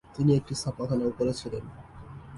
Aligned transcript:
তিনি 0.15 0.31
একটি 0.35 0.53
ছাপাখানাও 0.55 1.11
করেছিলেন। 1.17 1.63